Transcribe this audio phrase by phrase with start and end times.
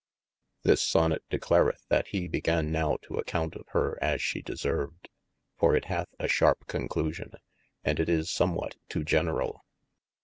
[0.63, 5.09] THis Sonet declareth that he began now to accompt of hir as she deserved,
[5.59, 7.33] for it hath a sharpe conclusion,
[7.83, 9.63] and it is somewhat too general.